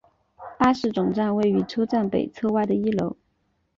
[0.57, 3.15] 巴士总站位于车站北侧外的一楼。